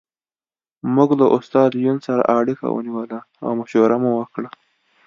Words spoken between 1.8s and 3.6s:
یون سره اړیکه ونیوله او